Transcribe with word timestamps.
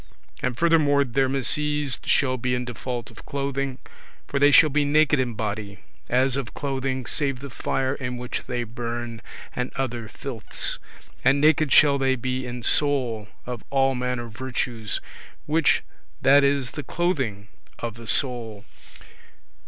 And 0.41 0.57
furthermore, 0.57 1.03
their 1.03 1.29
misease 1.29 1.99
shall 2.03 2.35
be 2.35 2.55
in 2.55 2.65
default 2.65 3.11
of 3.11 3.23
clothing, 3.23 3.77
for 4.25 4.39
they 4.39 4.49
shall 4.49 4.71
be 4.71 4.83
naked 4.83 5.19
in 5.19 5.35
body, 5.35 5.77
as 6.09 6.35
of 6.35 6.55
clothing, 6.55 7.05
save 7.05 7.37
the 7.39 7.51
fire 7.51 7.93
in 7.93 8.17
which 8.17 8.41
they 8.47 8.63
burn, 8.63 9.21
and 9.55 9.71
other 9.75 10.07
filths; 10.07 10.79
and 11.23 11.39
naked 11.39 11.71
shall 11.71 11.99
they 11.99 12.15
be 12.15 12.47
in 12.47 12.63
soul, 12.63 13.27
of 13.45 13.63
all 13.69 13.93
manner 13.93 14.27
virtues, 14.27 14.99
which 15.45 15.83
that 16.23 16.43
is 16.43 16.71
the 16.71 16.81
clothing 16.81 17.49
of 17.77 17.93
the 17.93 18.07
soul. 18.07 18.65